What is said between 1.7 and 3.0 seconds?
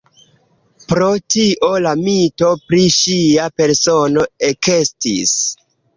la mito pri